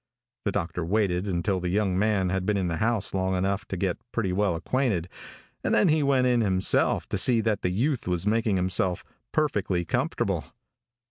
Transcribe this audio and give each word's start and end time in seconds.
The 0.45 0.51
doctor 0.51 0.83
waited 0.83 1.27
until 1.27 1.59
the 1.59 1.69
young 1.69 1.95
man 1.95 2.29
had 2.31 2.43
been 2.43 2.57
in 2.57 2.69
the 2.69 2.77
house 2.77 3.13
long 3.13 3.35
enough 3.35 3.67
to 3.67 3.77
get 3.77 3.99
pretty 4.11 4.33
well 4.33 4.55
acquainted, 4.55 5.07
and 5.63 5.75
then 5.75 5.89
he 5.89 6.01
went 6.01 6.25
in 6.25 6.41
himself 6.41 7.07
to 7.09 7.19
see 7.19 7.39
that 7.41 7.61
the 7.61 7.69
youth 7.69 8.07
was 8.07 8.25
making 8.25 8.55
himself 8.55 9.03
perfectly 9.31 9.85
comfortable. 9.85 10.43